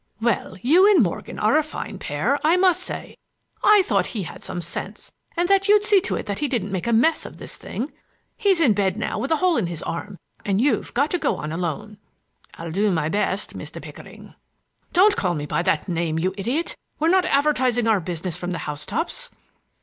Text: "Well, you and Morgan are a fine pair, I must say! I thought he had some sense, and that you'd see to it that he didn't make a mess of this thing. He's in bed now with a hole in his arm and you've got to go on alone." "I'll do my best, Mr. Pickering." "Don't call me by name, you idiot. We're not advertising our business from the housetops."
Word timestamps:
"Well, 0.19 0.57
you 0.63 0.89
and 0.89 1.03
Morgan 1.03 1.37
are 1.37 1.55
a 1.59 1.61
fine 1.61 1.99
pair, 1.99 2.39
I 2.43 2.57
must 2.57 2.81
say! 2.81 3.15
I 3.63 3.83
thought 3.85 4.07
he 4.17 4.23
had 4.23 4.43
some 4.43 4.59
sense, 4.59 5.11
and 5.37 5.47
that 5.47 5.67
you'd 5.67 5.83
see 5.83 6.01
to 6.01 6.15
it 6.15 6.25
that 6.25 6.39
he 6.39 6.47
didn't 6.47 6.71
make 6.71 6.87
a 6.87 6.91
mess 6.91 7.23
of 7.23 7.37
this 7.37 7.55
thing. 7.55 7.93
He's 8.35 8.61
in 8.61 8.73
bed 8.73 8.97
now 8.97 9.19
with 9.19 9.29
a 9.29 9.35
hole 9.35 9.57
in 9.57 9.67
his 9.67 9.83
arm 9.83 10.17
and 10.43 10.59
you've 10.59 10.95
got 10.95 11.11
to 11.11 11.19
go 11.19 11.35
on 11.37 11.51
alone." 11.51 11.99
"I'll 12.55 12.71
do 12.71 12.89
my 12.89 13.09
best, 13.09 13.55
Mr. 13.55 13.79
Pickering." 13.79 14.33
"Don't 14.91 15.15
call 15.15 15.35
me 15.35 15.45
by 15.45 15.61
name, 15.87 16.17
you 16.17 16.33
idiot. 16.35 16.75
We're 16.97 17.09
not 17.09 17.25
advertising 17.27 17.87
our 17.87 17.99
business 17.99 18.35
from 18.35 18.53
the 18.53 18.57
housetops." 18.65 19.29